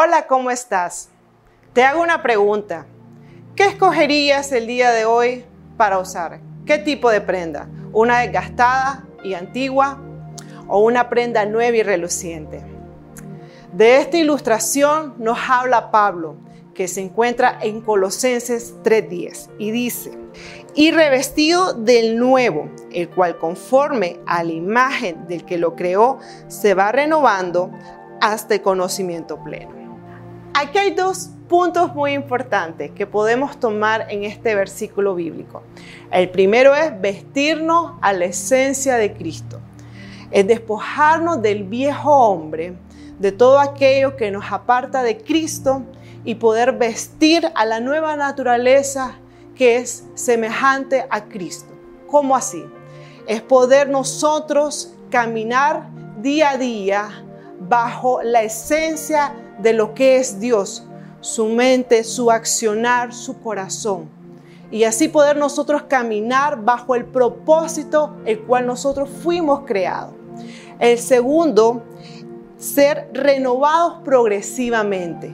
[0.00, 1.08] Hola, ¿cómo estás?
[1.72, 2.86] Te hago una pregunta.
[3.56, 5.44] ¿Qué escogerías el día de hoy
[5.76, 6.38] para usar?
[6.64, 7.68] ¿Qué tipo de prenda?
[7.92, 10.00] ¿Una desgastada y antigua
[10.68, 12.62] o una prenda nueva y reluciente?
[13.72, 16.36] De esta ilustración nos habla Pablo,
[16.74, 20.16] que se encuentra en Colosenses 3:10 y dice,
[20.76, 26.74] y revestido del nuevo, el cual conforme a la imagen del que lo creó, se
[26.74, 27.72] va renovando
[28.20, 29.77] hasta el conocimiento pleno.
[30.60, 35.62] Aquí hay dos puntos muy importantes que podemos tomar en este versículo bíblico.
[36.10, 39.60] El primero es vestirnos a la esencia de Cristo,
[40.32, 42.74] es despojarnos del viejo hombre,
[43.20, 45.84] de todo aquello que nos aparta de Cristo
[46.24, 49.14] y poder vestir a la nueva naturaleza
[49.54, 51.72] que es semejante a Cristo.
[52.08, 52.64] ¿Cómo así?
[53.28, 55.88] Es poder nosotros caminar
[56.20, 57.24] día a día
[57.60, 60.86] bajo la esencia de lo que es Dios,
[61.20, 64.08] su mente, su accionar, su corazón.
[64.70, 70.14] Y así poder nosotros caminar bajo el propósito el cual nosotros fuimos creados.
[70.78, 71.82] El segundo,
[72.58, 75.32] ser renovados progresivamente.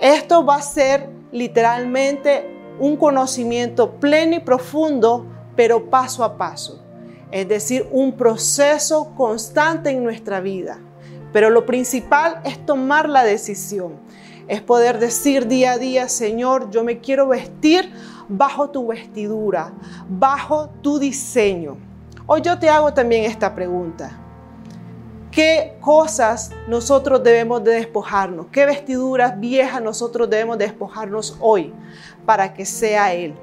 [0.00, 6.82] Esto va a ser literalmente un conocimiento pleno y profundo, pero paso a paso.
[7.30, 10.80] Es decir, un proceso constante en nuestra vida.
[11.32, 13.94] Pero lo principal es tomar la decisión.
[14.48, 17.92] Es poder decir día a día, Señor, yo me quiero vestir
[18.28, 19.72] bajo tu vestidura,
[20.08, 21.76] bajo tu diseño.
[22.26, 24.18] Hoy yo te hago también esta pregunta.
[25.30, 28.46] ¿Qué cosas nosotros debemos de despojarnos?
[28.50, 31.72] ¿Qué vestiduras viejas nosotros debemos despojarnos hoy
[32.26, 33.34] para que sea Él?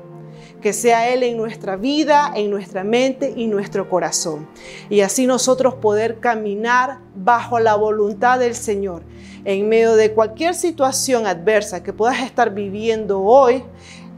[0.61, 4.47] Que sea Él en nuestra vida, en nuestra mente y nuestro corazón.
[4.89, 9.03] Y así nosotros poder caminar bajo la voluntad del Señor.
[9.45, 13.63] En medio de cualquier situación adversa que puedas estar viviendo hoy,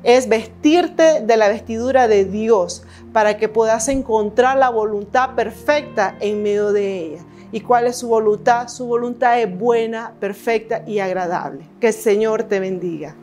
[0.04, 6.42] es vestirte de la vestidura de Dios para que puedas encontrar la voluntad perfecta en
[6.42, 7.26] medio de ella.
[7.52, 8.68] ¿Y cuál es su voluntad?
[8.68, 11.68] Su voluntad es buena, perfecta y agradable.
[11.80, 13.16] Que el Señor te bendiga.